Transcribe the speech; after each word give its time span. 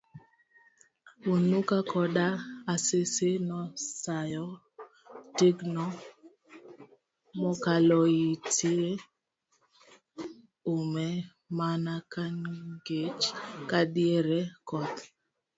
Hunuka 1.23 1.77
Koda 1.91 2.25
Asisi 2.73 3.29
nosayo 3.47 4.45
tigno 5.37 5.85
mokaloitie 7.39 8.89
ume 10.75 11.07
mana 11.57 11.93
kangich 12.11 13.21
kadiere 13.69 14.39
koth. 14.69 14.99